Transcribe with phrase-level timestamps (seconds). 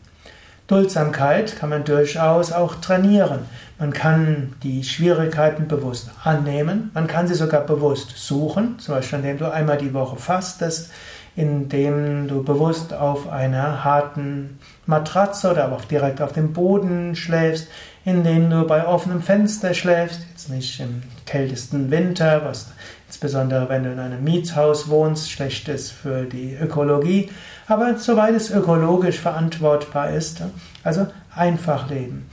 [0.66, 3.40] Duldsamkeit kann man durchaus auch trainieren.
[3.78, 9.38] Man kann die Schwierigkeiten bewusst annehmen, man kann sie sogar bewusst suchen, zum Beispiel indem
[9.38, 10.90] du einmal die Woche fastest,
[11.36, 17.68] indem du bewusst auf einer harten Matratze oder auch direkt auf dem Boden schläfst,
[18.06, 22.70] indem du bei offenem Fenster schläfst, jetzt nicht im kältesten Winter, was
[23.06, 27.30] insbesondere wenn du in einem Mietshaus wohnst, schlecht ist für die Ökologie,
[27.66, 30.40] aber soweit es ökologisch verantwortbar ist,
[30.82, 32.30] also einfach leben.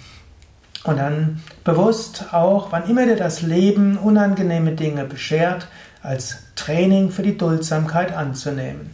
[0.85, 5.67] Und dann bewusst auch, wann immer dir das Leben unangenehme Dinge beschert,
[6.01, 8.91] als Training für die Duldsamkeit anzunehmen.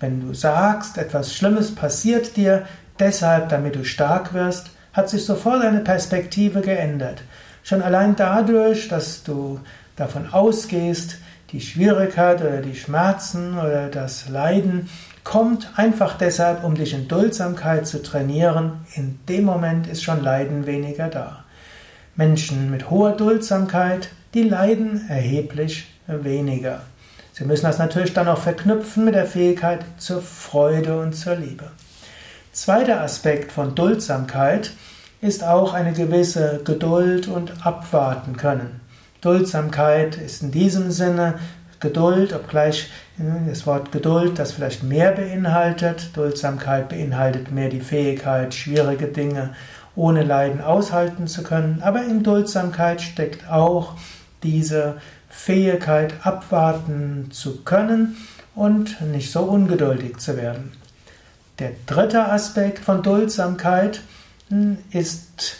[0.00, 2.64] Wenn du sagst, etwas Schlimmes passiert dir,
[2.98, 7.22] deshalb, damit du stark wirst, hat sich sofort deine Perspektive geändert.
[7.62, 9.60] Schon allein dadurch, dass du
[9.96, 11.18] davon ausgehst,
[11.50, 14.88] die Schwierigkeit oder die Schmerzen oder das Leiden
[15.22, 18.84] kommt einfach deshalb, um dich in Duldsamkeit zu trainieren.
[18.94, 21.44] In dem Moment ist schon Leiden weniger da.
[22.16, 26.82] Menschen mit hoher Duldsamkeit, die leiden erheblich weniger.
[27.32, 31.70] Sie müssen das natürlich dann auch verknüpfen mit der Fähigkeit zur Freude und zur Liebe.
[32.54, 34.70] Zweiter Aspekt von Duldsamkeit
[35.20, 38.80] ist auch eine gewisse Geduld und abwarten können.
[39.22, 41.40] Duldsamkeit ist in diesem Sinne
[41.80, 46.16] Geduld, obgleich hm, das Wort Geduld das vielleicht mehr beinhaltet.
[46.16, 49.56] Duldsamkeit beinhaltet mehr die Fähigkeit, schwierige Dinge
[49.96, 51.82] ohne Leiden aushalten zu können.
[51.82, 53.94] Aber in Duldsamkeit steckt auch
[54.44, 54.98] diese
[55.28, 58.16] Fähigkeit, abwarten zu können
[58.54, 60.70] und nicht so ungeduldig zu werden.
[61.60, 64.00] Der dritte Aspekt von Duldsamkeit
[64.48, 65.56] hm, ist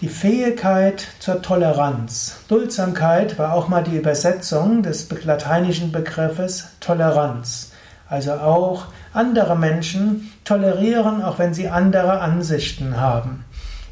[0.00, 2.40] die Fähigkeit zur Toleranz.
[2.48, 7.70] Duldsamkeit war auch mal die Übersetzung des lateinischen Begriffes Toleranz.
[8.08, 13.44] Also auch andere Menschen tolerieren, auch wenn sie andere Ansichten haben.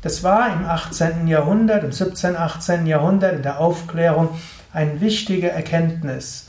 [0.02, 1.28] Das war im 18.
[1.28, 2.86] Jahrhundert, im 17., 18.
[2.86, 4.30] Jahrhundert in der Aufklärung
[4.72, 6.48] eine wichtige Erkenntnis.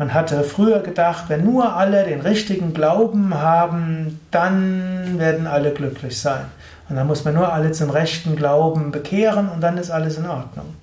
[0.00, 6.18] Man hatte früher gedacht, wenn nur alle den richtigen Glauben haben, dann werden alle glücklich
[6.18, 6.46] sein.
[6.88, 10.26] Und dann muss man nur alle zum rechten Glauben bekehren und dann ist alles in
[10.26, 10.74] Ordnung.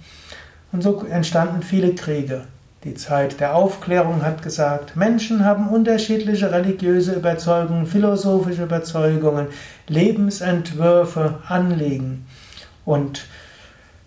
[0.72, 2.44] Und so entstanden viele Kriege.
[2.84, 9.48] Die Zeit der Aufklärung hat gesagt, Menschen haben unterschiedliche religiöse Überzeugungen, philosophische Überzeugungen,
[9.88, 12.28] Lebensentwürfe, Anliegen.
[12.86, 13.26] Und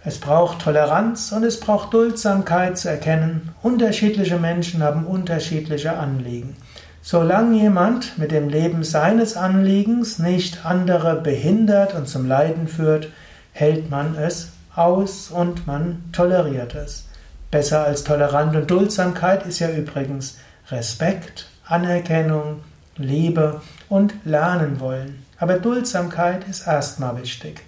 [0.03, 6.57] es braucht Toleranz und es braucht Duldsamkeit zu erkennen, unterschiedliche Menschen haben unterschiedliche Anliegen.
[7.03, 13.09] Solange jemand mit dem Leben seines Anliegens nicht andere behindert und zum Leiden führt,
[13.53, 17.07] hält man es aus und man toleriert es.
[17.51, 20.39] Besser als Toleranz und Duldsamkeit ist ja übrigens
[20.71, 22.60] Respekt, Anerkennung,
[22.97, 25.27] Liebe und Lernen wollen.
[25.39, 27.63] Aber Duldsamkeit ist erstmal wichtig.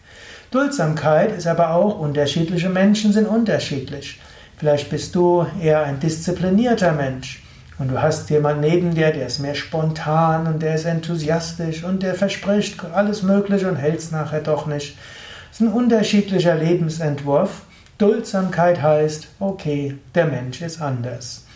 [0.52, 4.20] Duldsamkeit ist aber auch, unterschiedliche Menschen sind unterschiedlich.
[4.58, 7.42] Vielleicht bist du eher ein disziplinierter Mensch.
[7.78, 12.02] Und du hast jemanden neben dir, der ist mehr spontan und der ist enthusiastisch und
[12.02, 14.96] der verspricht alles Mögliche und hält es nachher doch nicht.
[15.50, 17.62] Das ist ein unterschiedlicher Lebensentwurf.
[17.96, 21.46] Duldsamkeit heißt, okay, der Mensch ist anders.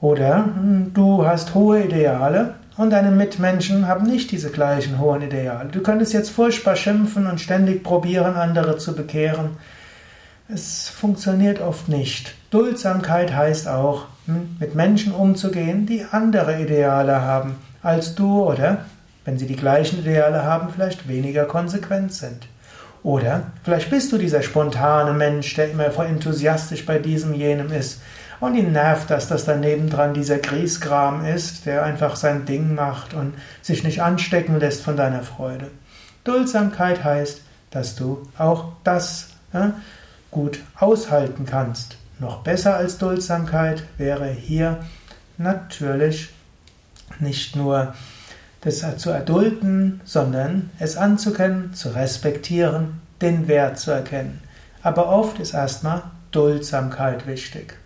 [0.00, 5.68] Oder hm, du hast hohe Ideale und deine Mitmenschen haben nicht diese gleichen hohen Ideale.
[5.70, 9.50] Du könntest jetzt furchtbar schimpfen und ständig probieren, andere zu bekehren.
[10.48, 12.34] Es funktioniert oft nicht.
[12.50, 18.84] Duldsamkeit heißt auch, mit Menschen umzugehen, die andere Ideale haben als du oder,
[19.24, 22.46] wenn sie die gleichen Ideale haben, vielleicht weniger konsequent sind.
[23.02, 28.00] Oder vielleicht bist du dieser spontane Mensch, der immer enthusiastisch bei diesem, jenem ist.
[28.42, 33.14] Und ihn nervt das, dass da nebendran dieser Griesgram ist, der einfach sein Ding macht
[33.14, 35.70] und sich nicht anstecken lässt von deiner Freude.
[36.24, 37.40] Duldsamkeit heißt,
[37.70, 39.74] dass du auch das ja,
[40.32, 41.98] gut aushalten kannst.
[42.18, 44.78] Noch besser als Duldsamkeit wäre hier
[45.38, 46.30] natürlich
[47.20, 47.94] nicht nur
[48.62, 54.40] das zu erdulden, sondern es anzukennen, zu respektieren, den Wert zu erkennen.
[54.82, 56.02] Aber oft ist erstmal
[56.32, 57.76] Duldsamkeit wichtig.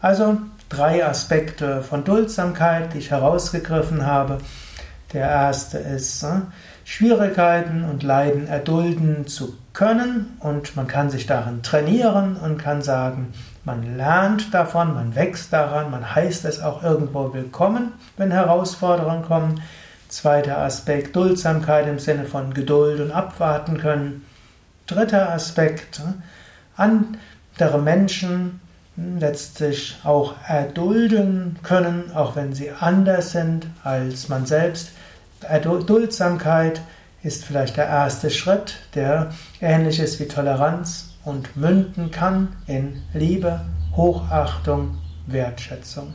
[0.00, 0.38] Also
[0.68, 4.38] drei Aspekte von Duldsamkeit, die ich herausgegriffen habe.
[5.12, 6.40] Der erste ist äh,
[6.84, 13.32] Schwierigkeiten und Leiden erdulden zu können und man kann sich darin trainieren und kann sagen,
[13.64, 19.62] man lernt davon, man wächst daran, man heißt es auch irgendwo willkommen, wenn Herausforderungen kommen.
[20.08, 24.24] Zweiter Aspekt, Duldsamkeit im Sinne von Geduld und abwarten können.
[24.86, 26.00] Dritter Aspekt,
[26.76, 28.60] andere Menschen
[28.96, 34.90] letztlich auch erdulden können, auch wenn sie anders sind als man selbst.
[35.62, 36.80] Duldsamkeit
[37.22, 43.60] ist vielleicht der erste Schritt, der ähnlich ist wie Toleranz und münden kann in Liebe,
[43.94, 46.14] Hochachtung, Wertschätzung.